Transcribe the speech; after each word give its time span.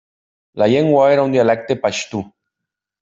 La 0.61 0.67
llengua 0.71 1.03
era 1.17 1.27
un 1.27 1.35
dialecte 1.37 1.77
paixtu. 1.85 2.23